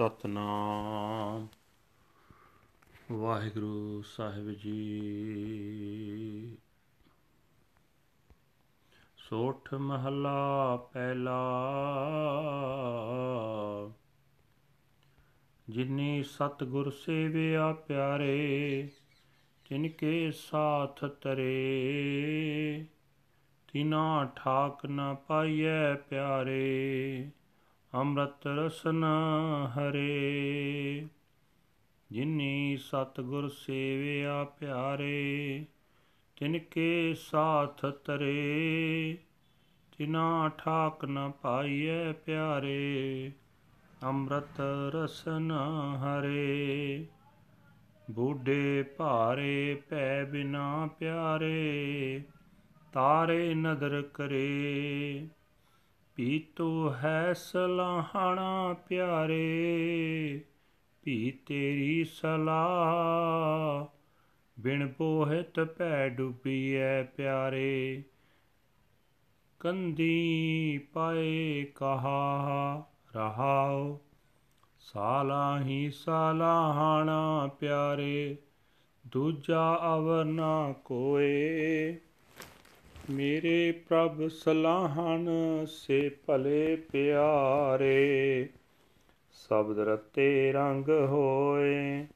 ਸਤਨਾਮ। 0.00 1.48
ਵਾਹਿਗੁਰੂ 3.12 4.02
ਸਾਹਿਬ 4.02 4.50
ਜੀ। 4.50 4.78
ਸੋਠ 9.16 9.74
ਮਹਲਾ 9.74 10.76
ਪਹਿਲਾ। 10.76 11.42
ਜਿਨੀ 15.68 16.22
ਸਤਗੁਰ 16.22 16.90
ਸੇਵਿਆ 16.90 17.72
ਪਿਆਰੇ, 17.72 18.88
ਤਿਨਕੇ 19.68 20.30
ਸਾਥ 20.30 21.04
ਤਰੇ। 21.04 21.64
ਤਿਨਾ 23.72 24.32
ਠਾਕ 24.36 24.86
ਨ 24.86 25.16
ਪਾਈਐ 25.28 25.94
ਪਿਆਰੇ। 25.94 27.30
ਅੰਮ੍ਰਿਤ 27.94 28.46
ਰਸਨ 28.46 29.04
ਹਰੇ। 29.68 31.06
ਜਿਨੀ 32.10 32.76
ਸਤਗੁਰ 32.76 33.48
ਸੇਵਿਆ 33.48 34.44
ਪਿਆਰੇ, 34.44 35.64
ਤਿਨਕੇ 36.40 37.14
ਸਾਥ 37.14 37.86
ਤਰੇ। 37.86 39.18
ਤਿਨਾ 39.98 40.50
ਠਾਕ 40.58 41.04
ਨ 41.04 41.32
ਪਾਈਐ 41.42 42.12
ਪਿਆਰੇ, 42.12 43.32
ਅੰਮ੍ਰਿਤ 44.02 44.60
ਰਸਨ 44.94 45.52
ਹਰੇ। 45.96 47.06
ਬੂਢੇ 48.10 48.82
ਭਾਰੇ 48.82 49.82
ਭੈ 49.88 50.24
ਬਿਨਾ 50.24 50.88
ਪਿਆਰੇ, 50.98 52.22
ਤਾਰੇ 52.92 53.54
ਨਦਰ 53.54 54.02
ਕਰੇ। 54.14 55.28
ਪੀਤੋ 56.20 56.94
ਹੈ 56.94 57.32
ਸਲਾਹਣਾ 57.32 58.76
ਪਿਆਰੇ 58.88 60.40
ਪੀ 61.02 61.30
ਤੇਰੀ 61.30 62.04
ਸਲਾਹ 62.04 63.86
ਬਿਨ 64.60 64.88
ਪੋਹਿਤ 64.88 65.60
ਭੈ 65.60 66.08
ਡੁੱਬੀਐ 66.08 67.02
ਪਿਆਰੇ। 67.02 68.02
ਕੰਦੀ 69.60 70.80
ਪਾਏ 70.92 71.64
ਕਹਾ, 71.74 72.84
ਰਹਾਉ 73.16 73.98
ਸਾਲਾਹੀ 74.78 75.90
ਸਲਾਹਣਾ 75.90 77.46
ਪਿਆਰੇ, 77.60 78.36
ਦੂਜਾ 79.06 79.80
ਅਵਰ 79.96 80.24
ਨਾ 80.24 80.74
ਕੋਏ। 80.84 81.96
ਮੇਰੇ 83.12 83.72
ਪ੍ਰਭ 83.72 84.28
ਸਲਾਹਨ 84.28 85.28
ਸੇ 85.66 86.16
ਭਲੇ 86.26 86.76
ਪਿਆਰੇ, 86.76 88.48
ਸਬਦ 89.32 89.78
ਰਤੇ 89.78 90.52
ਰੰਗ 90.52 90.88
ਹੋਏ। 90.88 92.06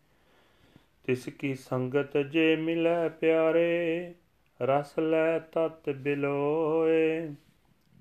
ਤਿਸ 1.06 1.28
ਕੀ 1.28 1.54
ਸੰਗਤ 1.54 2.18
ਜੇ 2.18 2.56
ਮਿਲੈ 2.56 3.08
ਪਿਆਰੇ, 3.08 4.14
ਰਸ 4.62 4.98
ਲੈ 4.98 5.38
ਤਤ 5.38 5.90
ਬਿਲੋਏ। 5.90 7.28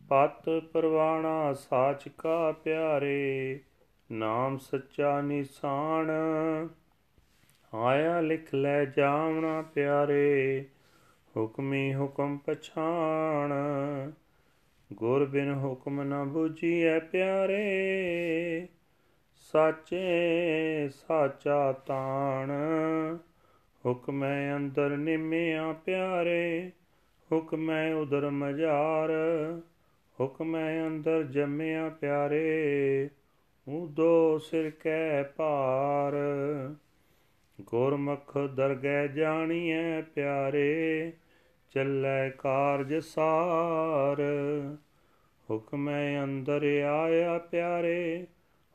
ਪਤ 0.10 0.50
ਪਰਵਾਣਾ 0.74 1.54
ਸਾਚ 1.54 2.10
ਕਾ 2.18 2.52
ਪਿਆਰੇ, 2.52 3.60
ਨਾਮ 4.12 4.58
ਸੱਚਾ 4.58 5.22
ਨਿਸ਼ਾਨ। 5.22 6.12
ਆਇਆ 7.76 8.22
ਲਿਖ 8.22 8.56
ਲੈ 8.56 8.86
ਜਾਵਣਾ 8.86 9.62
ਪਿਆਰੇ। 9.62 10.66
ਹੁਕਮੀ 11.38 11.96
ਹੁਕਮ 11.96 12.38
ਪਛਾਣ, 12.38 13.54
ਗੁਰ 14.94 15.26
ਬਿਨ 15.26 15.54
ਹੁਕਮ 15.54 16.04
ਨ 16.04 16.24
ਬੁਝੀਐ 16.24 17.00
ਪਿਆਰੇ, 17.00 18.68
ਸਾਚੇ 19.40 20.10
ਸਾਚਾ 20.90 21.72
ਤਾਣ। 21.72 22.52
ਹੁਕਮੈ 23.86 24.56
ਅੰਦਰ 24.56 24.90
ਨਿਮਿਆ 24.90 25.74
ਪਿਆਰੇ, 25.74 26.72
ਹੁਕਮੈ 27.32 27.94
ਉਦਰ 27.94 28.30
ਮਜਾਰ 28.30 29.10
ਹੁਕਮੈ 30.20 30.88
ਅੰਦਰ 30.88 31.24
ਜੰਮਿਆ 31.24 31.90
ਪਿਆਰੇ 31.90 33.10
ਉਦੋ 33.68 34.38
ਸਿਰ 34.38 34.70
ਕੈ 34.70 35.24
ਭਾਰ। 35.24 36.14
ਗੁਰਮੁਖ 37.62 38.38
ਦਰਗਹਿ 38.38 39.08
ਜਾਣੀਐ 39.08 40.02
ਪਿਆਰੇ 40.02 41.14
ਚੱਲੈ 41.74 42.30
ਕਾਰਜ 42.30 42.96
ਸਾਰ। 42.96 44.22
ਹੁਕਮੈ 45.50 46.24
ਅੰਦਰ 46.24 46.64
ਆਇਆ 46.88 47.38
ਪਿਆਰੇ, 47.38 48.28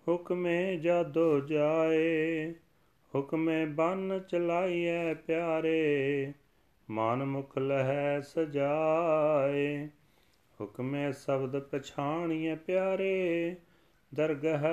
ਹੁਕਮੇ 0.09 0.77
ਜਾਦੋ 0.77 1.41
ਜਾਏ। 1.41 2.55
ਹੁਕਮੇ 3.15 3.67
ਬੰਨ 3.67 4.21
ਚਲਾਈਐ 4.21 5.15
ਪਿਆਰੇ, 5.15 6.33
ਮਨ 6.91 7.25
ਮੁਖ 7.25 7.59
ਲਹਿ 7.59 8.23
ਸਜਾਏ। 8.23 9.89
ਹੁਕਮੇ 10.61 11.13
ਸ਼ਬਦ 11.13 11.59
ਪਛਾਣੀਐ 11.59 12.57
ਪਿਆਰੇ, 12.57 13.57
ਦਰਗਹ 14.15 14.67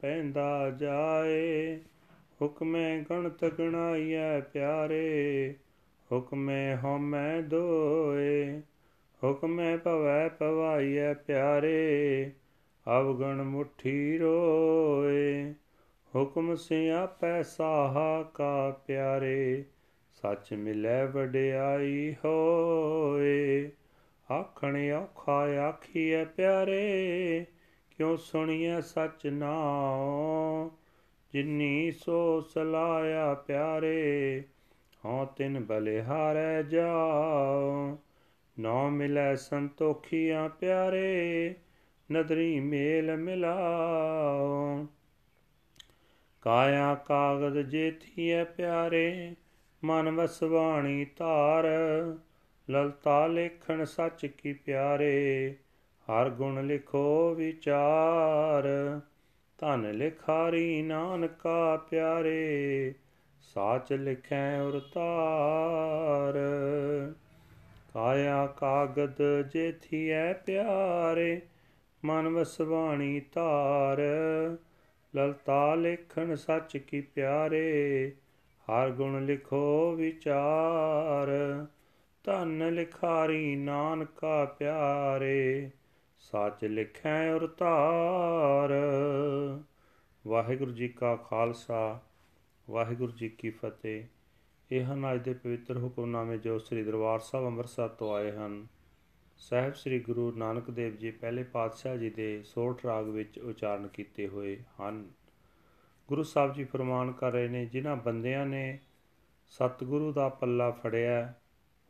ਪੈਂਦਾ 0.00 0.70
ਜਾਏ। 0.70 1.80
ਹੁਕਮੇ 2.42 3.04
ਗਣਤ 3.10 3.44
ਗਣਾਈਐ 3.44 4.40
ਪਿਆਰੇ 4.40 5.54
ਹੁਕਮੇ 6.12 6.76
ਹਉਮੈ 6.76 7.40
ਦੋਏ, 7.40 8.60
ਹੁਕਮੇ 9.24 9.76
ਭਵੈ 9.76 10.28
ਪਵਾਈਐ 10.28 11.14
ਪਿਆਰੇ, 11.14 12.30
ਅਵਗਣ 13.00 13.42
ਮੁਠੀ 13.42 14.18
ਰੋਏ। 14.18 15.54
ਹੁਕਮ 16.14 16.54
ਸਿਆਪੈ 16.54 17.42
ਸਾਹਾ 17.42 18.22
ਕਾ 18.22 18.70
ਪਿਆਰੇ, 18.70 19.64
ਸੱਚ 20.12 20.52
ਮਿਲੈ 20.52 21.06
ਵਡਿਆਈ 21.06 22.14
ਹੋਏ। 22.24 23.70
ਆਖਣ 24.32 24.92
ਔਖਾ 24.92 25.68
ਆਖੀਐ 25.68 26.24
ਪਿਆਰੇ, 26.24 27.46
ਕਿਉ 27.96 28.16
ਸੁਣੀਐ 28.16 28.80
ਸਚ 28.80 29.26
ਨਾਉ? 29.26 30.70
ਜਿਨੀ 31.32 31.90
ਸੋ 31.90 32.40
ਸਲਾਇਆ 32.40 33.34
ਪਿਆਰੇ 33.34 34.42
ਹਉ 35.04 35.26
ਤਿਨ 35.26 35.64
ਬਲਿਹਾਰੈ 35.64 36.62
ਜਾਉ, 36.62 37.96
ਨੌ 38.60 38.90
ਮਿਲੈ 38.90 39.34
ਸੰਤੋਖੀਆਂ 39.34 40.48
ਪਿਆਰੇ, 40.48 41.54
ਨਦਰੀ 42.12 42.60
ਮੇਲ 42.60 43.16
ਮਿਲਾਉ। 43.16 44.86
ਕਾਇਆ 46.42 46.94
ਕਾਗਦ 46.94 47.62
ਜੇਥੀਐ 47.62 48.44
ਪਿਆਰੇ, 48.44 49.34
ਮਨ 49.84 50.10
ਵਸਵਾਣੀ 50.10 51.06
ਧਾਰ, 51.16 51.64
ਲਲਤਾ 52.70 53.26
ਲੇਖਣ 53.26 53.84
ਸੱਚ 53.84 54.26
ਕੀ 54.26 54.52
ਪਿਆਰੇ, 54.52 55.56
ਹਰ 56.06 56.30
ਗੁਣ 56.30 56.66
ਲਿਖੋ 56.66 57.34
ਵਿਚਾਰ। 57.34 58.64
ਧਨ 59.58 59.90
ਲਿਖਾਰੀ 59.90 60.82
ਨਾਨਕਾ 60.82 61.76
ਪਿਆਰੇ 61.76 62.94
ਸਾਚ 63.58 63.92
ਲਿਖੈ 63.92 64.60
ਉਰ 64.60 64.80
ਤਾਰ 64.80 66.34
ਕਾਇਆ 67.94 68.46
ਕਾਗਦ 68.46 69.42
ਜੇਥੀਐ 69.52 70.32
ਪਿਆਰੇ, 70.32 71.40
ਮਨ 72.04 72.28
ਵਸਵਾਣੀ 72.28 73.20
ਧਾਰ। 73.20 73.98
ਲਲਤਾ 75.16 75.74
ਲੇਖਣ 75.74 76.34
ਸੱਚ 76.34 76.76
ਕੀ 76.76 77.00
ਪਿਆਰੇ, 77.00 78.12
ਹਰ 78.62 78.90
ਗੁਣ 78.90 79.24
ਲਿਖੋ 79.24 79.92
ਵਿਚਾਰ। 79.92 81.28
ਧਨ 82.24 82.74
ਲਿਖਾਰੀ 82.74 83.56
ਨਾਨਕਾ 83.56 84.44
ਪਿਆਰੇ, 84.44 85.70
ਸੱਚ 86.18 86.64
ਲਿਖੈ 86.64 87.32
ਉਰ 87.32 87.54
ਧਾਰ 87.58 88.72
ਵਾਹਿਗੁਰੂ 90.26 90.72
ਜੀ 90.72 90.88
ਕਾ 90.88 91.16
ਖਾਲਸਾ। 91.16 92.00
ਵਾਹਿਗੁਰੂ 92.70 93.12
ਜੀ 93.12 93.28
ਕੀ 93.28 93.50
ਫਤਿਹ। 93.50 94.04
ਇਹ 94.70 94.84
ਹਨ 94.84 95.14
ਅੱਜ 95.14 95.22
ਦੇ 95.24 95.32
ਪਵਿੱਤਰ 95.34 95.78
ਹੁਕਮਨਾਮੇ 95.78 96.38
ਜੋ 96.38 96.58
ਸ੍ਰੀ 96.58 96.82
ਦਰਬਾਰ 96.82 97.18
ਸਾਹਿਬ 97.18 97.46
ਅੰਮ੍ਰਿਤਸਰ 97.46 97.88
ਤੋਂ 97.88 98.14
ਆਏ 98.14 98.32
ਹਨ, 98.32 98.66
ਸਹਿਬ 99.38 99.74
ਸ੍ਰੀ 99.74 100.00
ਗੁਰੂ 100.00 100.32
ਨਾਨਕ 100.32 100.70
ਦੇਵ 100.70 100.96
ਜੀ 100.96 101.10
ਪਹਿਲੇ 101.10 101.42
ਪਾਤਸ਼ਾਹ 101.42 101.96
ਜੀ 101.96 102.10
ਦੇ 102.10 102.42
ਸੋਠ 102.42 102.86
ਰਾਗ 102.86 103.08
ਵਿੱਚ 103.08 103.38
ਉਚਾਰਨ 103.38 103.88
ਕੀਤੇ 103.88 104.28
ਹੋਏ 104.28 104.58
ਹਨ। 104.80 105.10
ਗੁਰੂ 106.08 106.22
ਸਾਹਿਬ 106.22 106.54
ਜੀ 106.54 106.64
ਫਰਮਾਨ 106.64 107.12
ਕਰ 107.12 107.32
ਰਹੇ 107.32 107.48
ਨੇ, 107.48 107.66
ਜਿਨ੍ਹਾਂ 107.66 107.96
ਬੰਦਿਆਂ 107.96 108.46
ਨੇ 108.46 108.78
ਸਤਿਗੁਰੂ 109.48 110.12
ਦਾ 110.12 110.28
ਪੱਲਾ 110.28 110.70
ਫੜਿਆ 110.70 111.34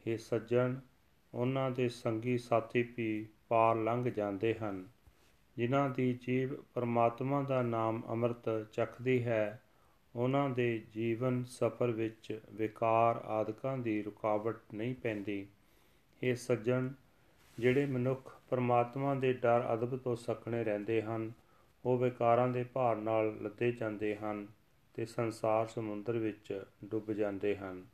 ਇਹ 0.07 0.19
ਸੱਜਣ, 0.19 0.77
ਉਹਨਾਂ 1.35 1.71
ਦੇ 1.71 1.89
ਸੰਗੀ 1.89 2.39
ਸਾਥੀ 2.39 2.83
ਵੀ 2.83 3.27
ਪਾਰ 3.49 3.77
ਲੰਘ 3.77 4.11
ਜਾਂਦੇ 4.11 4.55
ਹਨ। 4.55 4.89
ਜਿਨ੍ਹਾਂ 5.57 5.91
ਦੀ 5.91 6.19
ਜੀਵ 6.27 6.55
ਪਰਮਾਤਮਾ 6.75 7.43
ਦਾ 7.43 7.63
ਨਾਮ 7.63 8.03
ਅੰਮ੍ਰਿਤ 8.09 8.67
ਚੱਖਦੀ 8.73 9.25
ਹੈ 9.25 9.63
ਉਹਨਾਂ 10.17 10.51
ਦੇ 10.51 10.83
ਜੀਵਨ 10.93 11.45
ਸਫਰ 11.45 11.91
ਵਿੱਚ 11.91 12.41
ਵਿਕਾਰ 12.53 13.17
ਆਦਿਕਾਂ 13.17 13.79
ਦੀ 13.79 14.03
ਰੁਕਾਵਟ 14.03 14.57
ਨਹੀਂ 14.75 14.95
ਪੈਂਦੀ। 14.95 15.47
ਇਹ 16.23 16.35
ਸੱਜਣ 16.35 16.89
ਜਿਹੜੇ 17.59 17.87
ਮਨੁੱਖ 17.87 18.41
ਪਰਮਾਤਮਾ 18.51 19.15
ਦੇ 19.15 19.33
ਡਰ 19.33 19.75
ਅਦਬ 19.75 19.97
ਤੋਂ 19.97 20.17
ਸਖਣੇ 20.17 20.65
ਰਹਿੰਦੇ 20.65 21.03
ਹਨ, 21.03 21.33
ਉਹ 21.85 21.99
ਵਿਕਾਰਾਂ 21.99 22.49
ਦੇ 22.49 22.65
ਭਾਰ 22.65 22.97
ਨਾਲ 22.97 23.37
ਲੱਦੇ 23.43 23.73
ਜਾਂਦੇ 23.73 24.17
ਹਨ 24.17 24.47
ਤੇ 24.95 25.07
ਸੰਸਾਰ 25.07 25.67
ਸਮੁੰਦਰ 25.67 26.19
ਵਿੱਚ 26.19 26.65
ਡੁੱਬ 26.85 27.13
ਜਾਂਦੇ 27.13 27.57
ਹਨ। 27.57 27.87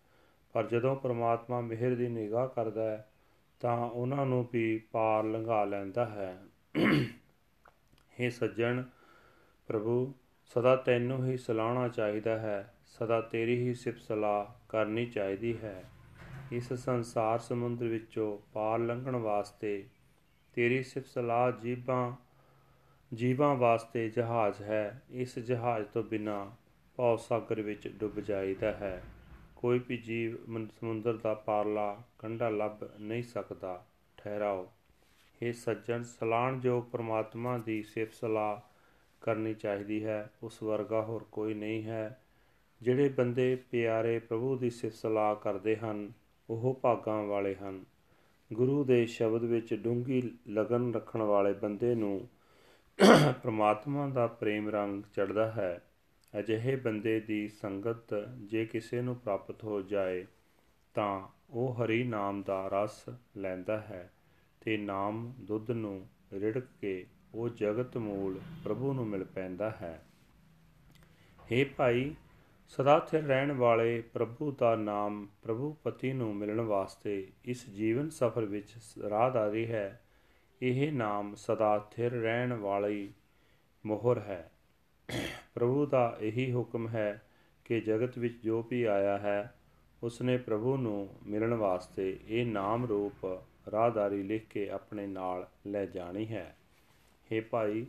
ਪਰ 0.53 0.67
ਜਦੋਂ 0.67 0.97
ਪ੍ਰਮਾਤਮਾ 0.97 1.61
ਮਿਹਰ 1.61 1.95
ਦੀ 1.95 2.09
ਨਿਗਾਹ 2.09 2.49
ਕਰਦਾ 2.49 2.91
ਹੈ, 2.91 3.11
ਤਾਂ 3.61 3.79
ਉਹਨਾਂ 3.79 4.27
ਨੂੰ 4.27 4.49
ਵੀ 4.53 4.79
ਪਾਰ 4.79 5.25
ਲੰਘਾ 5.25 5.65
ਲੈਂਦਾ 5.65 6.07
ਹੈ। 6.07 6.45
हे 8.21 8.31
ਸੱਜਣ 8.31 8.83
ਪ੍ਰਭੂ 9.67 10.15
ਸਦਾ 10.45 10.77
ਤੈਨੂੰ 10.77 11.27
ਹੀ 11.27 11.37
ਸਲਾਹਣਾ 11.37 11.89
ਚਾਹੀਦਾ 11.89 12.39
ਹੈ, 12.39 12.75
ਸਦਾ 12.87 13.21
ਤੇਰੀ 13.21 13.69
ਹੀ 13.69 13.75
ਸਿਫਤ 13.75 14.01
ਸਲਾਹ 14.01 14.67
ਕਰਨੀ 14.69 15.07
ਚਾਹੀਦੀ 15.07 15.59
ਹੈ। 15.59 15.85
ਇਸ 16.53 16.73
ਸੰਸਾਰ 16.73 17.39
ਸਮੁੰਦਰ 17.39 17.85
ਵਿੱਚੋਂ 17.85 18.39
ਪਾਰ 18.53 18.79
ਲੰਘਣ 18.79 19.17
ਵਾਸਤੇ 19.17 19.87
ਤੇਰੀ 20.55 20.83
ਸਿਫਤ 20.83 21.07
ਸਲਾਹ 21.07 21.53
ਜੀਵਾਂ 21.53 22.13
ਜੀਵਾਂ 23.15 23.55
ਵਾਸਤੇ 23.55 24.09
ਜਹਾਜ਼ 24.09 24.63
ਹੈ। 24.63 25.03
ਇਸ 25.11 25.39
ਜਹਾਜ਼ 25.39 25.87
ਤੋਂ 25.87 26.03
ਬਿਨਾ 26.03 26.51
ਭੌ 26.97 27.17
ਸਾਗਰ 27.17 27.61
ਵਿੱਚ 27.61 27.89
ਡੁੱਬ 27.89 28.21
ਜਾਈਦਾ 28.21 28.73
ਹੈ। 28.73 29.03
ਕੋਈ 29.57 29.81
ਵੀ 29.89 29.97
ਜੀਵ 29.97 30.37
ਸਮੁੰਦਰ 30.67 31.17
ਦਾ 31.17 31.35
ਪਾਰਲਾ 31.35 32.03
ਕੰਢਾ 32.19 32.49
ਲੱਭ 32.49 32.85
ਨਹੀਂ 33.01 33.23
ਸਕਦਾ। 33.23 33.87
ਠਹਿਰਾਓ। 34.17 34.73
ਇਹ 35.43 35.53
ਸੱਜਣ 35.53 36.03
ਸਲਾਣ 36.03 36.61
ਜੋ 36.61 36.81
ਪ੍ਰਮਾਤਮਾ 36.81 37.59
ਦੀ 37.59 37.83
ਸਿਫਤ 37.83 38.15
ਸਲਾਹ 38.15 38.74
ਕਰਨੀ 39.25 39.55
ਚਾਹੀਦੀ 39.55 40.05
ਹੈ। 40.05 40.31
ਉਸ 40.43 40.63
ਵਰਗਾ 40.63 41.03
ਹੋਰ 41.03 41.25
ਕੋਈ 41.33 41.55
ਨਹੀਂ 41.55 41.85
ਹੈ। 41.85 42.23
ਜਿਹੜੇ 42.83 43.09
ਬੰਦੇ 43.09 43.57
ਪਿਆਰੇ 43.57 44.19
ਪ੍ਰਭੂ 44.19 44.57
ਦੀ 44.57 44.71
ਸਿਫਤ 44.71 44.97
ਸਲਾਹ 44.97 45.37
ਕਰਦੇ 45.37 45.77
ਹਨ, 45.77 46.13
ਉਹ 46.51 46.79
ਭਾਗਾਂ 46.83 47.23
ਵਾਲੇ 47.23 47.55
ਹਨ। 47.55 47.85
ਗੁਰੂ 48.53 48.85
ਦੇ 48.85 49.07
ਸ਼ਬਦ 49.07 49.45
ਵਿੱਚ 49.45 49.75
ਡੂੰਗੀ 49.75 50.39
ਲਗਨ 50.49 50.95
ਰੱਖਣ 50.95 51.23
ਵਾਲੇ 51.23 51.53
ਬੰਦੇ 51.53 51.95
ਨੂੰ 51.95 52.29
ਪ੍ਰਮਾਤਮਾ 53.43 54.09
ਦਾ 54.09 54.27
ਪ੍ਰੇਮ 54.27 54.69
ਰੰਗ 54.69 55.03
ਚੜਦਾ 55.03 55.51
ਹੈ। 55.51 55.83
ਅਜਿਹੇ 56.39 56.77
ਬੰਦੇ 56.77 57.21
ਦੀ 57.21 57.49
ਸੰਗਤ 57.49 58.15
ਜੇ 58.39 58.67
ਕਿਸੇ 58.67 59.03
ਨੂੰ 59.03 59.17
ਪ੍ਰਾਪਤ 59.17 59.65
ਹੋ 59.65 59.83
ਜਾਏ, 59.83 60.27
ਤਾਂ 60.95 61.29
ਉਹ 61.51 61.75
ਹਰੀ 61.75 62.05
ਨਾਮ 62.05 62.43
ਦਾ 62.43 62.71
ਰਸ 62.73 63.05
ਲੈਂਦਾ 63.37 63.81
ਹੈ 63.81 64.13
ਤੇ 64.61 64.77
ਨਾਮ 64.77 65.35
ਦੁੱਧ 65.41 65.71
ਨੂੰ 65.71 66.09
ਰਿੜਕ 66.33 66.65
ਕੇ 66.81 67.07
ਉਹ 67.35 67.49
ਜਗਤ 67.49 67.97
ਮੂਲ 67.97 68.41
ਪ੍ਰਭੂ 68.65 68.93
ਨੂੰ 68.93 69.07
ਮਿਲ 69.07 69.25
ਪੈਂਦਾ 69.25 69.71
ਹੈ। 69.71 70.03
हे 71.41 71.67
ਭਾਈ, 71.77 72.15
ਸਦਾ 72.69 73.01
ਸਥਿਰ 73.01 73.25
ਰਹਿਣ 73.25 73.53
ਵਾਲੇ 73.53 74.01
ਪ੍ਰਭੂ 74.01 74.53
ਦਾ 74.53 74.77
ਨਾਮ 74.77 75.29
ਪ੍ਰਭੂ 75.43 75.77
ਪਤੀ 75.85 76.13
ਨੂੰ 76.13 76.37
ਮਿਲਣ 76.37 76.61
ਵਾਸਤੇ 76.61 77.29
ਇਸ 77.45 77.71
ਜੀਵਨ 77.71 78.11
ਸਫਰ 78.11 78.45
ਵਿੱਚ 78.45 78.75
ਰਾਹਦਾਰੀ 79.11 79.73
ਹੈ। 79.73 80.01
ਇਹ 80.63 80.93
ਨਾਮ 80.93 81.35
ਸਦਾ 81.35 81.79
ਸਥਿਰ 81.79 82.13
ਰਹਿਣ 82.13 82.53
ਵਾਲੀ 82.53 83.13
ਮੋਹਰ 83.87 84.19
ਹੈ। 84.19 84.51
ਪ੍ਰਭੂ 85.55 85.87
ਦਾ 85.87 86.17
ਇਹੀ 86.21 86.53
ਹੁਕਮ 86.53 86.89
ਹੈ 86.89 87.23
ਕਿ 87.65 87.81
ਜਗਤ 87.81 88.19
ਵਿੱਚ 88.19 88.43
ਜੋ 88.45 88.63
ਵੀ 88.63 88.85
ਆਇਆ 88.85 89.19
ਹੈ, 89.19 89.55
ਉਸਨੇ 90.03 90.37
ਪ੍ਰਭੂ 90.37 90.77
ਨੂੰ 90.77 91.09
ਮਿਲਣ 91.27 91.55
ਵਾਸਤੇ 91.55 92.19
ਇਹ 92.29 92.47
ਨਾਮ 92.47 92.85
ਰੂਪ 92.85 93.43
ਰਾਹਦਾਰੀ 93.71 94.23
ਲਿਖ 94.23 94.47
ਕੇ 94.47 94.71
ਆਪਣੇ 94.71 95.07
ਨਾਲ 95.07 95.49
ਲੈ 95.67 95.87
ਜਾਣੀ 95.87 96.27
ਹੈ। 96.27 96.57
हे 97.33 97.45
ਭਾਈ, 97.51 97.87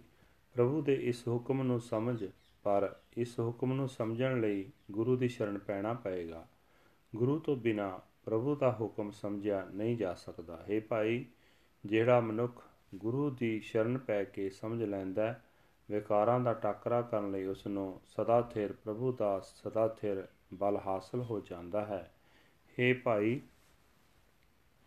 ਪ੍ਰਭੂ 0.54 0.82
ਦੇ 0.82 0.94
ਇਸ 0.94 1.28
ਹੁਕਮ 1.28 1.64
ਨੂੰ 1.64 1.80
ਸਮਝ, 1.80 2.26
ਪਰ 2.64 2.96
ਇਸ 3.18 3.40
ਹੁਕਮ 3.40 3.74
ਨੂੰ 3.74 3.90
ਸਮਝਣ 3.90 4.40
ਲਈ 4.42 4.72
ਗੁਰੂ 4.92 5.16
ਦੀ 5.16 5.28
ਸ਼ਰਨ 5.28 5.58
ਪੈਣਾ 5.58 5.94
ਪਏਗਾ। 5.94 6.48
ਗੁਰੂ 7.16 7.40
ਤੋਂ 7.40 7.56
ਬਿਨਾ 7.56 8.02
ਪ੍ਰਭੂ 8.26 8.56
ਦਾ 8.56 8.78
ਹੁਕਮ 8.82 9.12
ਸਮਝਿਆ 9.12 9.68
ਨਹੀਂ 9.74 9.98
ਜਾ 9.98 10.14
ਸਕਦਾ। 10.14 10.66
ਹੈ 10.70 10.80
ਭਾਈ, 10.80 11.26
ਜਿਹੜਾ 11.86 12.20
ਮਨੁੱਖ 12.20 12.64
ਗੁਰੂ 12.96 13.30
ਦੀ 13.30 13.60
ਸ਼ਰਨ 13.60 13.98
ਪੈ 13.98 14.24
ਕੇ 14.24 14.50
ਸਮਝ 14.50 14.84
ਲੈਂਦਾ 14.84 15.40
ਵਿਕਾਰਾਂ 15.92 16.40
ਦਾ 16.40 16.54
ਟਾਕਰਾ 16.54 17.02
ਕਰਨ 17.02 17.32
ਲਈ 17.32 17.46
ਉਸ 17.46 17.68
ਨੂੰ 17.68 18.02
ਸਦਾ 18.06 18.42
ਥਿਰ 18.42 18.74
ਪ੍ਰਭੂ 18.74 19.12
ਦਾ 19.12 19.40
ਸਦਾ 19.40 19.88
ਥਿਰ 19.88 20.28
ਬਲ 20.54 20.80
ਹਾਸਲ 20.88 21.22
ਹੋ 21.22 21.40
ਜਾਂਦਾ 21.40 21.86
ਹੈ। 21.86 22.12
हे 22.80 22.98
ਭਾਈ, 23.04 23.42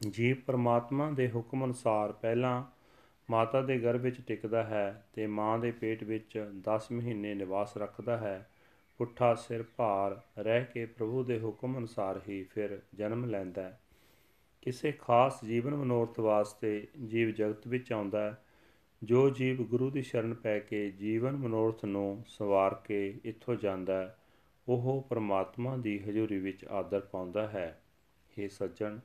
ਜੀਵ 0.09 0.37
ਪਰਮਾਤਮਾ 0.47 1.11
ਦੇ 1.11 1.31
ਹੁਕਮ 1.31 1.65
ਅਨੁਸਾਰ 1.65 2.13
ਪਹਿਲਾਂ 2.13 2.65
ਮਾਤਾ 3.31 3.63
ਦੇ 3.63 3.79
ਗਰਭ 3.79 4.01
ਵਿੱਚ 4.01 4.21
ਟਿਕਦਾ 4.21 4.65
ਹੈ 4.65 5.07
ਤੇ 5.13 5.27
ਮਾਂ 5.27 5.59
ਦੇ 5.59 5.71
ਪੇਟ 5.71 6.05
ਵਿੱਚ 6.05 6.51
10 6.61 6.93
ਮਹੀਨੇ 6.93 7.35
ਨਿਵਾਸ 7.35 7.77
ਰੱਖਦਾ 7.77 8.17
ਹੈ। 8.17 8.51
ਪੁੱਠਾ 8.99 9.35
ਸਿਰ 9.35 9.65
ਭਾਰ 9.77 10.21
ਰਹਿ 10.39 10.65
ਕੇ 10.65 10.87
ਪ੍ਰਭੂ 10.87 11.25
ਦੇ 11.25 11.41
ਹੁਕਮ 11.41 11.79
ਅਨੁਸਾਰ 11.79 12.21
ਹੀ 12.29 12.43
ਫਿਰ 12.43 12.83
ਜਨਮ 12.95 13.25
ਲੈਂਦਾ 13.25 13.63
ਹੈ। 13.63 13.81
ਕਿਸੇ 14.63 14.93
ਖਾਸ 14.93 15.45
ਜੀਵਨ 15.45 15.75
ਮਨੋਰਥ 15.75 16.21
ਵਾਸਤੇ 16.21 16.87
ਜੀਵ 17.07 17.31
ਜਗਤ 17.31 17.67
ਵਿੱਚ 17.67 17.93
ਆਉਂਦਾ 17.93 18.31
ਹੈ। 18.31 18.45
ਜੋ 19.03 19.31
ਜੀਵ 19.31 19.65
ਗੁਰੂ 19.65 19.91
ਦੀ 19.91 20.03
ਸ਼ਰਨ 20.03 20.35
ਪੈ 20.35 20.59
ਕੇ 20.59 20.91
ਜੀਵਨ 20.91 21.37
ਮਨੋਰਥ 21.37 21.85
ਨੂੰ 21.85 22.25
ਸਵਾਰ 22.27 22.75
ਕੇ 22.75 23.21
ਇੱਥੋਂ 23.25 23.55
ਜਾਂਦਾ 23.55 23.95
ਹੈ, 23.95 24.19
ਉਹ 24.69 25.07
ਪਰਮਾਤਮਾ 25.11 25.77
ਦੀ 25.77 25.99
ਹਜ਼ੂਰੀ 25.99 26.39
ਵਿੱਚ 26.39 26.65
ਆਦਰ 26.65 27.01
ਪਾਉਂਦਾ 27.01 27.49
ਹੈ। 27.49 27.83
हे 28.39 28.49
ਸੱਜਣ, 28.51 28.99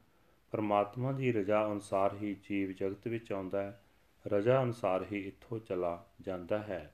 ਪਰਮਾਤਮਾ 0.52 1.12
ਦੀ 1.12 1.32
ਰਜ਼ਾ 1.32 1.72
ਅਨੁਸਾਰ 1.72 2.16
ਹੀ 2.22 2.36
ਜੀਵ 2.50 2.72
ਜਗਤ 2.72 3.08
ਵਿੱਚ 3.08 3.32
ਆਉਂਦਾ 3.32 3.64
ਹੈ। 3.64 3.80
ਰਜ਼ਾ 4.26 4.62
ਅਨੁਸਾਰ 4.64 5.06
ਹੀ 5.12 5.20
ਇੱਥੋਂ 5.20 5.60
ਚਲਾ 5.60 6.04
ਜਾਂਦਾ 6.22 6.60
ਹੈ, 6.60 6.94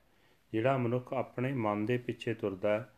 ਜਿਹੜਾ 0.54 0.78
ਮਨੁੱਖ 0.78 1.14
ਆਪਣੇ 1.14 1.52
ਮਨ 1.54 1.86
ਦੇ 1.86 1.98
ਪਿੱਛੇ 1.98 2.34
ਤੁਰਦਾ 2.34 2.70
ਹੈ 2.70 2.90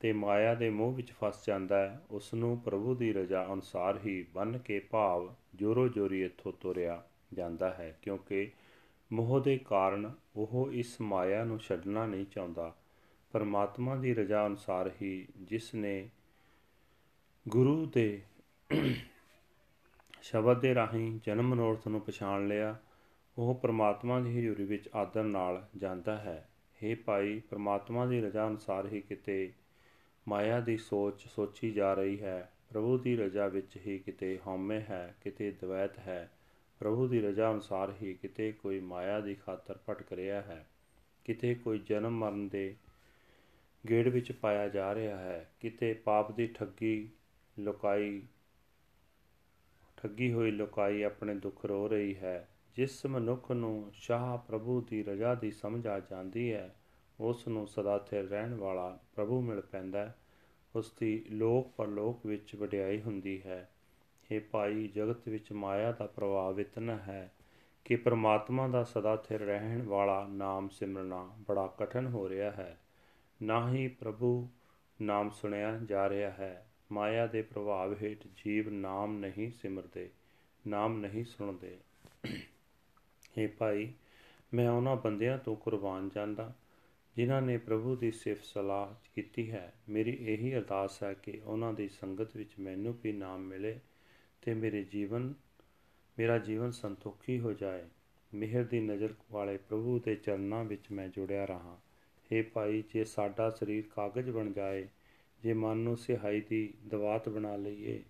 ਤੇ 0.00 0.12
ਮਾਇਆ 0.12 0.54
ਦੇ 0.54 0.68
ਮੋਹ 0.70 0.92
ਵਿੱਚ 0.92 1.12
ਫਸ 1.12 1.44
ਜਾਂਦਾ 1.46 1.78
ਹੈ 1.78 2.00
ਉਸ 2.10 2.32
ਨੂੰ 2.34 2.58
ਪ੍ਰਭੂ 2.60 2.94
ਦੀ 2.94 3.12
ਰਜ਼ਾ 3.12 3.44
ਅਨੁਸਾਰ 3.52 3.98
ਹੀ 4.06 4.22
ਬੰਨ 4.34 4.58
ਕੇ 4.58 4.78
ਭਾਵ 4.80 5.34
ਜੋਰੋ 5.54 5.88
ਜੋਰੀ 5.88 6.22
ਇੱਥੋਂ 6.22 6.52
ਤੁਰਿਆ 6.52 7.02
ਜਾਂਦਾ 7.34 7.70
ਹੈ, 7.70 7.96
ਕਿਉਂਕਿ 8.02 8.50
ਮੋਹ 9.10 9.40
ਦੇ 9.40 9.58
ਕਾਰਨ 9.58 10.10
ਉਹ 10.36 10.68
ਇਸ 10.72 11.00
ਮਾਇਆ 11.00 11.44
ਨੂੰ 11.44 11.58
ਛੱਡਣਾ 11.58 12.06
ਨਹੀਂ 12.06 12.26
ਚਾਹੁੰਦਾ। 12.26 12.74
ਪਰਮਾਤਮਾ 13.34 13.96
ਦੀ 13.96 14.14
ਰਜ਼ਾ 14.14 14.46
ਅਨੁਸਾਰ 14.46 14.90
ਹੀ 15.02 15.26
ਜਿਸ 15.40 15.74
ਨੇ 15.74 16.08
ਗੁਰੂ 17.46 17.84
ਦੇ 17.86 18.22
ਸ਼ਬਦ 20.22 20.60
ਦੇ 20.60 20.74
ਰਾਹੀਂ 20.74 21.18
ਜਨਮ 21.24 21.48
ਮਨੋਰਥ 21.48 21.86
ਨੂੰ 21.88 22.00
ਪਛਾਣ 22.00 22.46
ਲਿਆ 22.48 22.76
ਉਹ 23.38 23.54
ਪ੍ਰਮਾਤਮਾ 23.54 24.20
ਦੀ 24.20 24.38
ਹਜ਼ੂਰੀ 24.38 24.64
ਵਿੱਚ 24.64 24.88
ਆਦਰ 24.94 25.22
ਨਾਲ 25.22 25.68
ਜਾਂਦਾ 25.76 26.16
ਹੈ। 26.16 26.48
हे 26.84 26.96
ਭਾਈ, 27.04 27.40
ਪ੍ਰਮਾਤਮਾ 27.40 28.06
ਦੀ 28.06 28.20
ਰਜ਼ਾ 28.20 28.48
ਅਨੁਸਾਰ 28.48 28.86
ਹੀ 28.86 29.00
ਕਿਤੇ 29.00 29.52
ਮਾਇਆ 30.28 30.60
ਦੀ 30.60 30.76
ਸੋਚ 30.76 31.26
ਸੋਚੀ 31.26 31.70
ਜਾ 31.70 31.94
ਰਹੀ 31.94 32.20
ਹੈ। 32.20 32.52
ਪ੍ਰਭੂ 32.70 32.98
ਦੀ 32.98 33.16
ਰਜ਼ਾ 33.16 33.48
ਵਿੱਚ 33.48 33.78
ਹੀ 33.86 33.98
ਕਿਤੇ 33.98 34.38
ਹਉਮੈ 34.46 34.80
ਹੈ, 34.80 35.14
ਕਿਤੇ 35.24 35.50
ਦਵੈਤ 35.50 35.98
ਹੈ। 35.98 36.30
ਪ੍ਰਭੂ 36.78 37.08
ਦੀ 37.08 37.20
ਰਜ਼ਾ 37.20 37.52
ਅਨੁਸਾਰ 37.52 37.94
ਹੀ 38.02 38.14
ਕਿਤੇ 38.14 38.52
ਕੋਈ 38.52 38.80
ਮਾਇਆ 38.80 39.20
ਦੀ 39.20 39.34
ਖਾਤਰ 39.34 39.78
ਭਟਕ 39.90 40.12
ਰਿਹਾ 40.12 40.42
ਹੈ। 40.42 40.68
ਕਿਤੇ 41.24 41.54
ਕੋਈ 41.54 41.78
ਜਨਮ 41.78 42.18
ਮਰਨ 42.18 42.48
ਦੇ 42.48 42.76
ਗੇੜ 43.90 44.08
ਵਿੱਚ 44.08 44.32
ਪਾਇਆ 44.32 44.68
ਜਾ 44.68 44.94
ਰਿਹਾ 44.94 45.16
ਹੈ। 45.16 45.50
ਕਿਤੇ 45.60 45.92
ਪਾਪ 45.94 46.32
ਦੀ 46.32 46.46
ਠੱਗੀ 46.46 47.08
ਲੁਕਾਈ, 47.58 48.22
ਠੱਗੀ 49.96 50.32
ਹੋਈ 50.32 50.50
ਲੁਕਾਈ 50.50 51.02
ਆਪਣੇ 51.02 51.34
ਦੁੱਖ 51.34 51.64
ਰੋ 51.64 51.88
ਰਹੀ 51.88 52.16
ਹੈ। 52.16 52.48
ਜਿਸ 52.80 53.06
ਮਨੁੱਖ 53.06 53.52
ਨੂੰ 53.52 53.90
ਸ਼ਾਹ 53.94 54.38
ਪ੍ਰਭੂ 54.38 54.80
ਦੀ 54.80 55.02
ਰਜ਼ਾ 55.02 55.34
ਦੀ 55.34 55.50
ਸਮਝ 55.50 55.86
ਆ 55.86 56.00
ਜਾਂਦੀ 56.00 56.52
ਹੈ, 56.52 56.76
ਉਸ 57.20 57.48
ਨੂੰ 57.48 57.66
ਸਦਾ 57.66 57.98
ਸਥਿਰ 57.98 58.24
ਰਹਿਣ 58.24 58.54
ਵਾਲਾ 58.54 58.98
ਪ੍ਰਭੂ 59.16 59.40
ਮਿਲ 59.40 59.60
ਪੈਂਦਾ 59.60 59.98
ਹੈ। 59.98 60.18
ਉਸ 60.76 60.92
ਦੀ 61.00 61.24
ਲੋਕ 61.30 61.70
ਪਰਲੋਕ 61.76 62.26
ਵਿੱਚ 62.26 62.56
ਵਡਿਆਈ 62.56 63.00
ਹੁੰਦੀ 63.00 63.42
ਹੈ। 63.42 63.70
ਇਹ 64.30 64.40
ਭਾਈ, 64.40 64.88
ਜਗਤ 64.88 65.28
ਵਿੱਚ 65.28 65.52
ਮਾਇਆ 65.52 65.92
ਦਾ 65.92 66.06
ਪ੍ਰਭਾਵ 66.06 66.60
ਇਤਨਾ 66.60 66.96
ਹੈ 66.96 67.32
ਕਿ 67.84 67.96
ਪ੍ਰਮਾਤਮਾ 67.96 68.68
ਦਾ 68.68 68.84
ਸਦਾ 68.84 69.16
ਸਥਿਰ 69.16 69.40
ਰਹਿਣ 69.40 69.82
ਵਾਲਾ 69.82 70.26
ਨਾਮ 70.30 70.68
ਸਿਮਰਨਾ 70.68 71.30
ਬੜਾ 71.48 71.66
ਕਠਨ 71.66 72.06
ਹੋ 72.06 72.28
ਰਿਹਾ 72.28 72.50
ਹੈ। 72.50 72.80
ਨਾ 73.42 73.72
ਹੀ 73.72 73.88
ਪ੍ਰਭੂ 73.88 74.48
ਨਾਮ 75.02 75.30
ਸੁਣਿਆ 75.30 75.78
ਜਾ 75.78 76.08
ਰਿਹਾ 76.08 76.30
ਹੈ। 76.30 76.70
ਮਾਇਆ 76.92 77.26
ਦੇ 77.26 77.42
ਪ੍ਰਭਾਵ 77.42 77.94
ਹੇਠ 78.02 78.26
ਜੀਵ 78.44 78.70
ਨਾਮ 78.70 79.18
ਨਹੀਂ 79.18 79.50
ਸਿਮਰਦੇ, 79.50 80.10
ਨਾਮ 80.66 81.00
ਨਹੀਂ 81.00 81.24
ਸੁਣਦੇ। 81.24 81.78
हे 83.38 83.50
ਭਾਈ, 83.58 83.92
ਮੈਂ 84.54 84.70
ਉਹਨਾਂ 84.70 84.96
ਬੰਦਿਆਂ 84.96 85.38
ਤੋਂ 85.38 85.56
ਕੁਰਬਾਨ 85.56 86.08
ਜਾਂਦਾ, 86.14 86.52
ਜਿਨ੍ਹਾਂ 87.16 87.42
ਨੇ 87.42 87.58
ਪ੍ਰਭੂ 87.58 87.96
ਦੀ 87.96 88.10
ਸਿਫਤ 88.10 88.44
ਸਲਾਹ 88.44 88.94
ਕੀਤੀ 89.14 89.50
ਹੈ। 89.50 89.72
ਮੇਰੀ 89.88 90.10
ਇਹੀ 90.10 90.54
ਅਰਦਾਸ 90.54 91.02
ਹੈ 91.02 91.14
ਕਿ 91.14 91.40
ਉਹਨਾਂ 91.44 91.72
ਦੀ 91.72 91.88
ਸੰਗਤ 91.88 92.36
ਵਿੱਚ 92.36 92.50
ਮੈਨੂੰ 92.60 92.98
ਵੀ 93.02 93.12
ਨਾਮ 93.12 93.40
ਮਿਲੇ 93.40 93.78
ਤੇ 94.42 94.54
ਮੇਰੇ 94.54 94.84
ਜੀਵਨ, 94.84 95.34
ਮੇਰਾ 96.18 96.38
ਜੀਵਨ 96.38 96.70
ਸੰਤੋਖੀ 96.70 97.40
ਹੋ 97.40 97.52
ਜਾਏ। 97.52 97.84
ਮਿਹਰ 98.34 98.64
ਦੀ 98.64 98.80
ਨਜ਼ਰ 98.80 99.14
ਵਾਲੇ 99.32 99.56
ਪ੍ਰਭੂ 99.56 99.98
ਦੇ 99.98 100.14
ਚਰਨਾਂ 100.14 100.64
ਵਿੱਚ 100.64 100.92
ਮੈਂ 100.92 101.08
ਜੁੜਿਆ 101.08 101.44
ਰਹਾ। 101.44 101.78
हे 102.30 102.44
ਭਾਈ, 102.54 102.84
ਜੇ 102.94 103.04
ਸਾਡਾ 103.04 103.50
ਸਰੀਰ 103.50 103.84
ਕਾਗਜ਼ 103.96 104.30
ਬਣ 104.30 104.52
ਜਾਏ, 104.52 104.88
ਜੇ 105.42 105.52
ਮਨ 105.52 105.76
ਨੂੰ 105.76 105.96
ਸਿਹਾਈ 105.96 106.40
ਦੀ 106.40 106.74
ਦਵਾਤ 106.86 107.28
ਬਣਾ 107.28 107.56
ਲਈਏ 107.56 108.02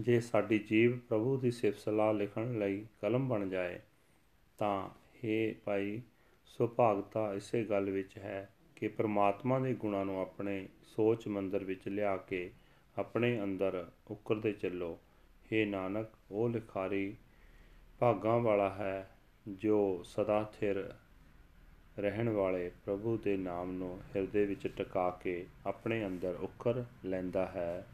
ਜੇ 0.00 0.20
ਸਾਡੀ 0.20 0.58
ਜੀਵ 0.58 0.98
ਪ੍ਰਭੂ 0.98 1.36
ਦੀ 1.36 1.50
ਸਿਫਤ 1.50 1.78
ਸਲਾਹ 1.78 2.14
ਲਿਖਣ 2.14 2.58
ਲਈ 2.58 2.86
ਕਲਮ 3.02 3.28
ਬਣ 3.28 3.48
ਜਾਏ, 3.48 3.80
ਤਾਂ 4.58 4.88
हे 5.16 5.54
ਭਾਈ, 5.64 6.02
ਸੁਭਾਗਤਾ 6.46 7.34
ਇਸੇ 7.34 7.64
ਗੱਲ 7.64 7.90
ਵਿੱਚ 7.90 8.18
ਹੈ 8.18 8.52
ਕਿ 8.76 8.88
ਪ੍ਰਮਾਤਮਾ 8.88 9.58
ਦੇ 9.58 9.74
ਗੁਣਾਂ 9.74 10.04
ਨੂੰ 10.04 10.20
ਆਪਣੇ 10.20 10.68
ਸੋਚ 10.82 11.28
ਮੰਦਰ 11.28 11.64
ਵਿੱਚ 11.64 11.88
ਲਿਆ 11.88 12.16
ਕੇ 12.16 12.50
ਆਪਣੇ 12.98 13.42
ਅੰਦਰ 13.42 13.90
ਉਕਰਦੇ 14.10 14.52
ਚੱਲੋ। 14.52 14.98
हे 15.46 15.68
ਨਾਨਕ, 15.68 16.08
ਉਹ 16.30 16.48
ਲਿਖਾਰੀ 16.48 17.16
ਭਾਗਾਂ 17.98 18.38
ਵਾਲਾ 18.38 18.70
ਹੈ 18.70 19.10
ਜੋ 19.48 20.02
ਸਦਾ 20.04 20.52
ਥਿਰ 20.60 20.94
ਰਹਿਣ 21.98 22.28
ਵਾਲੇ 22.28 22.70
ਪ੍ਰਭੂ 22.84 23.16
ਦੇ 23.16 23.36
ਨਾਮ 23.36 23.72
ਨੂੰ 23.72 24.00
ਹਿਰਦੇ 24.16 24.46
ਵਿੱਚ 24.46 24.66
ਟਿਕਾ 24.66 25.10
ਕੇ 25.10 25.46
ਆਪਣੇ 25.66 26.06
ਅੰਦਰ 26.06 26.34
ਉਖਰ 26.40 26.84
ਲੈਂਦਾ 27.04 27.46
ਹੈ। 27.46 27.86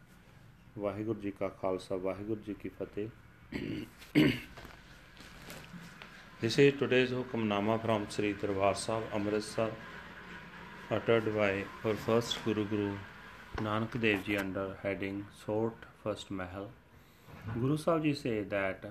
ਵਾਹਿਗੁਰੂ 0.79 1.21
ਜੀ 1.21 1.31
ਕਾ 1.31 1.49
ਖਾਲਸਾ 1.61 1.97
ਵਾਹਿਗੁਰੂ 2.05 2.41
ਜੀ 2.47 2.55
ਕੀ 2.62 2.69
ਫਤਿਹ 2.81 3.09
This 6.43 6.55
is 6.62 6.73
today's 6.79 7.11
Hukamnama 7.17 7.75
from 7.83 8.05
Sri 8.14 8.29
Darbar 8.38 8.71
Sahib 8.79 9.12
Amritsar 9.19 9.67
uttered 10.97 11.29
by 11.37 11.50
our 11.85 11.93
first 12.07 12.38
Guru 12.47 12.64
Guru 12.71 12.88
Nanak 13.67 13.95
Dev 14.05 14.25
Ji 14.29 14.38
under 14.41 14.64
heading 14.81 15.21
Sort 15.43 15.85
First 16.02 16.33
Mahal. 16.41 16.67
Guru 17.61 17.76
Sahib 17.85 18.09
Ji 18.09 18.14
say 18.23 18.35
that 18.55 18.88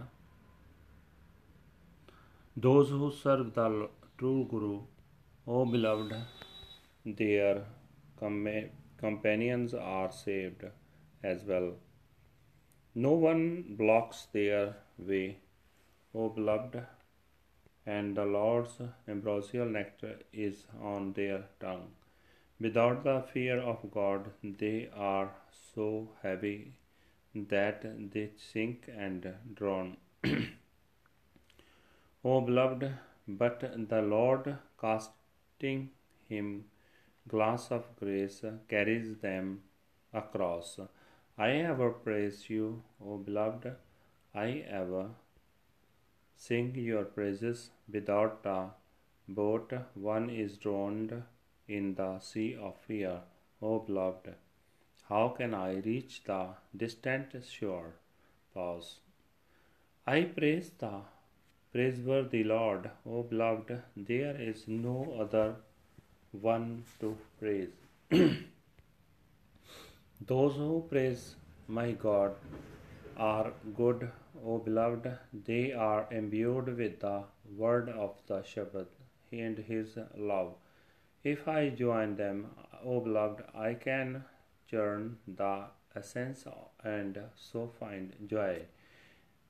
those 2.67 2.93
who 2.99 3.11
serve 3.17 3.53
the 3.59 3.67
true 4.17 4.47
Guru, 4.53 4.71
O 5.47 5.65
beloved, 5.65 6.15
their 7.05 7.65
com- 8.21 8.69
companions 8.97 9.73
are 9.73 10.09
saved 10.23 10.63
as 11.23 11.43
well. 11.43 11.73
No 12.93 13.11
one 13.11 13.75
blocks 13.77 14.27
their 14.33 14.75
way, 14.97 15.37
O 16.13 16.29
beloved, 16.29 16.83
and 17.85 18.15
the 18.17 18.25
Lord's 18.25 18.79
ambrosial 19.07 19.65
nectar 19.65 20.19
is 20.33 20.65
on 20.81 21.13
their 21.13 21.45
tongue. 21.59 21.87
Without 22.59 23.03
the 23.03 23.23
fear 23.33 23.59
of 23.59 23.79
God, 23.91 24.29
they 24.43 24.89
are 24.95 25.31
so 25.73 26.09
heavy 26.21 26.73
that 27.33 27.85
they 28.13 28.29
sink 28.35 28.89
and 28.95 29.33
drown. 29.55 29.97
o 32.23 32.41
beloved, 32.41 32.91
but 33.27 33.89
the 33.89 34.01
Lord, 34.01 34.57
casting 34.79 35.89
him 36.27 36.65
glass 37.27 37.71
of 37.71 37.85
grace, 37.99 38.43
carries 38.67 39.17
them 39.17 39.61
across. 40.13 40.79
I 41.37 41.51
ever 41.51 41.89
praise 41.91 42.49
you, 42.49 42.83
O 43.03 43.17
beloved, 43.17 43.75
I 44.35 44.63
ever 44.69 45.09
sing 46.35 46.75
your 46.75 47.03
praises 47.05 47.71
without 47.91 48.45
a 48.45 48.69
boat. 49.27 49.73
One 49.93 50.29
is 50.29 50.57
drowned 50.57 51.23
in 51.67 51.95
the 51.95 52.19
sea 52.19 52.55
of 52.55 52.77
fear. 52.87 53.21
O 53.61 53.79
beloved, 53.79 54.35
how 55.09 55.29
can 55.29 55.53
I 55.53 55.79
reach 55.79 56.23
the 56.25 56.49
distant 56.75 57.43
shore? 57.45 57.93
Pause. 58.53 58.99
I 60.05 60.23
praise 60.23 60.71
the 60.77 61.01
praiseworthy 61.71 62.43
Lord. 62.43 62.89
O 63.05 63.23
beloved, 63.23 63.81
there 63.95 64.35
is 64.39 64.67
no 64.67 65.15
other 65.19 65.55
one 66.31 66.83
to 66.99 67.17
praise. 67.39 67.80
Those 70.27 70.55
who 70.55 70.85
praise 70.87 71.35
my 71.67 71.93
God 71.93 72.35
are 73.17 73.53
good, 73.75 74.07
O 74.45 74.59
beloved. 74.59 75.17
They 75.33 75.73
are 75.73 76.07
imbued 76.11 76.77
with 76.77 76.99
the 76.99 77.23
word 77.57 77.89
of 77.89 78.11
the 78.27 78.43
shepherd 78.43 78.85
and 79.31 79.57
his 79.57 79.97
love. 80.15 80.53
If 81.23 81.47
I 81.47 81.69
join 81.69 82.15
them, 82.17 82.51
O 82.85 82.99
beloved, 82.99 83.41
I 83.55 83.73
can 83.73 84.23
churn 84.69 85.17
the 85.27 85.63
essence 85.95 86.45
and 86.83 87.19
so 87.35 87.71
find 87.79 88.13
joy. 88.27 88.61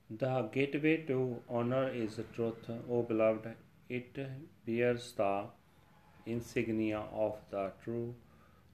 The 0.09 0.43
gateway 0.53 0.97
to 1.07 1.41
honor 1.49 1.89
is 1.89 2.19
truth, 2.33 2.69
O 2.89 3.03
beloved. 3.03 3.55
It 3.89 4.17
bears 4.65 5.11
the 5.17 5.47
insignia 6.25 7.03
of 7.11 7.35
the 7.49 7.71
true 7.83 8.15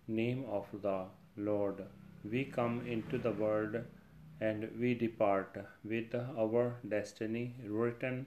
name 0.08 0.46
of 0.48 0.68
the 0.82 1.06
Lord. 1.38 1.84
We 2.24 2.46
come 2.46 2.86
into 2.88 3.18
the 3.18 3.32
world 3.32 3.78
and 4.42 4.70
we 4.80 4.94
depart 4.96 5.58
with 5.84 6.14
our 6.16 6.76
destiny 6.88 7.56
written 7.66 8.26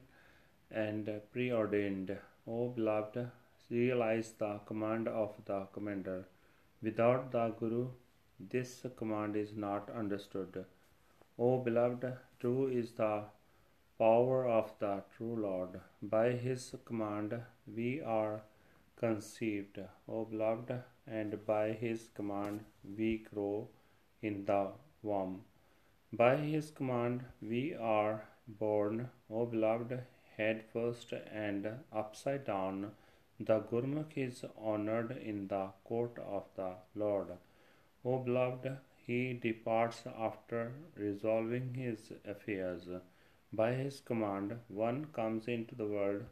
and 0.70 1.10
preordained. 1.32 2.16
O 2.46 2.68
beloved, 2.68 3.30
realize 3.68 4.32
the 4.38 4.60
command 4.66 5.08
of 5.08 5.34
the 5.44 5.66
commander. 5.72 6.26
Without 6.82 7.30
the 7.32 7.48
Guru, 7.58 7.88
this 8.38 8.86
command 8.96 9.36
is 9.36 9.52
not 9.54 9.90
understood. 9.90 10.64
O 11.38 11.58
beloved, 11.58 12.16
true 12.40 12.68
is 12.68 12.92
the 12.92 13.24
power 13.98 14.46
of 14.46 14.72
the 14.78 15.02
true 15.16 15.36
Lord. 15.36 15.80
By 16.02 16.30
his 16.30 16.74
command 16.84 17.34
we 17.66 18.00
are 18.00 18.42
conceived, 19.00 19.78
O 20.08 20.24
beloved, 20.24 20.72
and 21.06 21.34
by 21.46 21.72
his 21.72 22.08
command 22.14 22.64
we 22.96 23.10
grow 23.18 23.68
in 24.20 24.44
the 24.44 24.62
womb. 25.02 25.44
By 26.12 26.36
his 26.36 26.70
command 26.70 27.24
we 27.40 27.74
are 27.74 28.24
born, 28.46 29.08
O 29.30 29.46
beloved, 29.46 29.92
head 30.36 30.64
first 30.72 31.12
and 31.12 31.68
upside 31.92 32.44
down. 32.44 32.92
The 33.38 33.60
Gurmukh 33.60 34.16
is 34.16 34.44
honored 34.58 35.12
in 35.12 35.48
the 35.48 35.68
court 35.84 36.18
of 36.18 36.44
the 36.56 36.72
Lord. 36.94 37.28
O 38.04 38.18
beloved, 38.18 38.76
he 39.06 39.32
departs 39.32 40.02
after 40.28 40.72
resolving 40.94 41.72
his 41.74 42.12
affairs. 42.24 42.82
By 43.52 43.72
his 43.72 44.00
command 44.00 44.58
one 44.68 45.06
comes 45.06 45.48
into 45.48 45.74
the 45.74 45.86
world, 45.86 46.24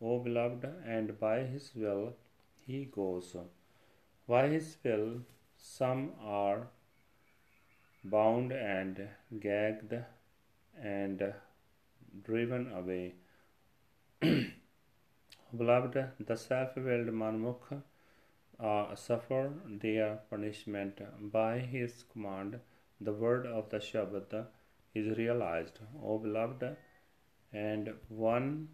O 0.00 0.18
beloved, 0.20 0.64
and 0.86 1.18
by 1.18 1.40
his 1.40 1.72
will 1.74 2.14
he 2.66 2.84
goes. 2.84 3.36
By 4.28 4.48
his 4.48 4.76
will 4.84 5.22
some 5.56 6.12
are 6.20 6.68
bound 8.04 8.52
and 8.52 9.08
gagged 9.40 9.94
and 10.80 11.34
driven 12.22 12.72
away. 12.72 13.14
Beloved, 15.56 16.10
the 16.20 16.36
self 16.36 16.76
willed 16.76 17.08
Manmukh 17.08 17.82
uh, 18.60 18.94
suffer 18.94 19.52
their 19.66 20.20
punishment. 20.30 21.00
By 21.32 21.58
his 21.58 22.04
command, 22.12 22.60
the 23.00 23.12
word 23.12 23.46
of 23.46 23.70
the 23.70 23.78
Shabbat 23.78 24.46
is 24.94 25.16
realized. 25.16 25.78
O 26.02 26.18
beloved, 26.18 26.76
and 27.52 27.94
one 28.08 28.68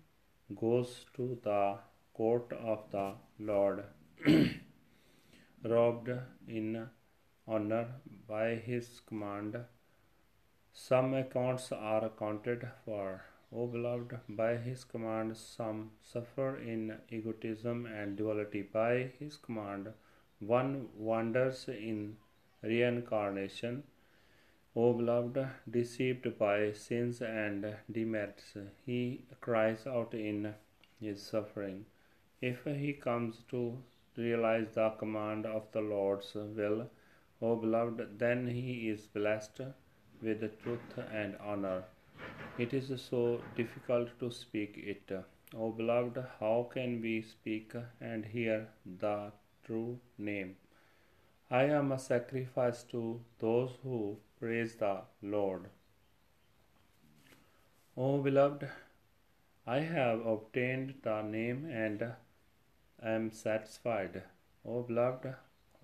goes 0.52 1.06
to 1.16 1.38
the 1.42 1.78
court 2.12 2.52
of 2.52 2.90
the 2.90 3.14
Lord, 3.38 3.84
robed 5.64 6.10
in 6.46 6.88
honor 7.48 7.86
by 8.28 8.56
his 8.56 9.00
command. 9.06 9.56
Some 10.72 11.14
accounts 11.14 11.72
are 11.72 12.04
accounted 12.04 12.68
for. 12.84 13.24
O 13.52 13.66
beloved, 13.66 14.18
by 14.28 14.56
his 14.56 14.84
command 14.84 15.36
some 15.36 15.92
suffer 16.02 16.56
in 16.58 16.98
egotism 17.08 17.86
and 17.86 18.16
duality. 18.16 18.62
By 18.62 19.12
his 19.18 19.36
command 19.36 19.92
one 20.40 20.88
wanders 20.96 21.68
in 21.68 22.16
reincarnation. 22.62 23.84
O 24.76 24.92
beloved, 24.92 25.48
deceived 25.70 26.36
by 26.36 26.72
sins 26.72 27.22
and 27.22 27.76
demerits, 27.90 28.56
he 28.84 29.24
cries 29.40 29.86
out 29.86 30.14
in 30.14 30.52
his 31.00 31.22
suffering. 31.22 31.86
If 32.40 32.64
he 32.64 32.92
comes 32.92 33.44
to 33.50 33.78
realize 34.16 34.74
the 34.74 34.90
command 34.90 35.46
of 35.46 35.70
the 35.70 35.80
Lord's 35.80 36.34
will, 36.34 36.90
O 37.40 37.54
beloved, 37.54 38.18
then 38.18 38.48
he 38.48 38.88
is 38.88 39.06
blessed 39.06 39.60
with 40.20 40.60
truth 40.62 40.98
and 41.12 41.36
honor. 41.36 41.84
It 42.58 42.74
is 42.74 43.00
so 43.00 43.40
difficult 43.56 44.18
to 44.18 44.32
speak 44.32 44.76
it. 44.76 45.12
O 45.56 45.70
beloved, 45.70 46.18
how 46.40 46.68
can 46.72 47.00
we 47.00 47.22
speak 47.22 47.74
and 48.00 48.24
hear 48.24 48.68
the 48.84 49.30
true 49.64 50.00
name? 50.18 50.56
I 51.48 51.64
am 51.64 51.92
a 51.92 51.98
sacrifice 51.98 52.82
to 52.84 53.20
those 53.38 53.70
who 53.82 54.18
praise 54.44 54.74
the 54.80 54.94
Lord. 55.34 55.68
O 57.96 58.08
beloved, 58.24 58.66
I 59.66 59.78
have 59.78 60.26
obtained 60.32 60.92
the 61.06 61.22
name 61.22 61.64
and 61.84 62.04
am 63.12 63.30
satisfied. 63.30 64.20
O 64.66 64.82
beloved, 64.82 65.34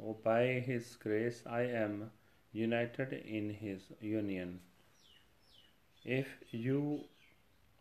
O 0.03 0.13
by 0.27 0.43
his 0.69 0.93
grace 1.07 1.43
I 1.47 1.63
am 1.85 2.11
united 2.53 3.15
in 3.39 3.49
his 3.63 3.89
union. 4.03 4.61
If 6.05 6.29
you 6.51 6.79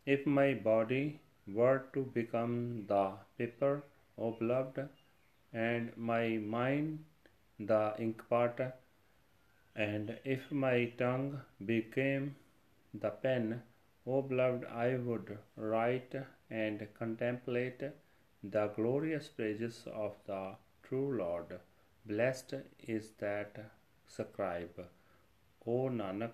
if 0.05 0.25
my 0.25 0.50
body 0.53 1.19
were 1.62 1.79
to 1.93 2.09
become 2.19 2.86
the 2.88 3.05
paper, 3.38 3.83
O 4.17 4.31
beloved, 4.31 4.88
and 5.51 5.91
my 5.98 6.27
mind 6.38 7.03
the 7.59 7.95
ink 8.00 8.24
inkpot, 8.29 8.71
and 9.75 10.17
if 10.23 10.51
my 10.51 10.85
tongue 10.97 11.41
became 11.65 12.35
the 12.93 13.09
pen, 13.09 13.61
O 14.05 14.21
beloved, 14.21 14.65
I 14.65 14.95
would 14.95 15.38
write 15.55 16.15
and 16.49 16.88
contemplate 16.97 17.83
the 18.43 18.67
glorious 18.75 19.27
praises 19.27 19.83
of 19.93 20.15
the 20.25 20.55
true 20.83 21.17
Lord. 21.17 21.59
Blessed 22.05 22.55
is 22.79 23.11
that 23.19 23.71
scribe, 24.07 24.88
O 25.65 25.89
Nanak, 25.89 26.31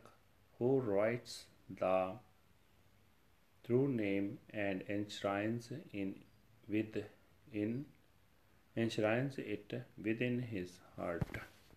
who 0.58 0.80
writes 0.80 1.46
the 1.70 2.14
true 3.66 3.88
name 3.88 4.38
and 4.52 4.84
enshrines 4.88 5.72
in 5.92 6.16
with 6.70 7.04
in 7.52 7.86
enshrines 8.78 9.38
it 9.38 9.74
within 10.02 10.40
his 10.40 10.80
heart. 10.96 11.38